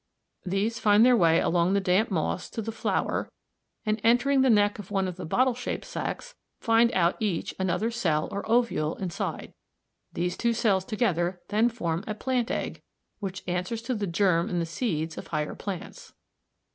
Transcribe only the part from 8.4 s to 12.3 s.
ovule inside. The two cells together then form a